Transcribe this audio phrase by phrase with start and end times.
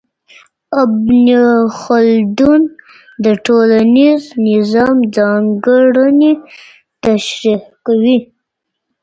[0.81, 1.27] ابن
[1.79, 2.61] خلدون
[3.23, 6.31] د ټولنیز نظام ځانګړنې
[7.03, 8.17] تشریح کوي.